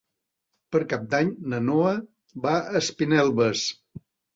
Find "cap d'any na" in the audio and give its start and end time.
0.93-1.61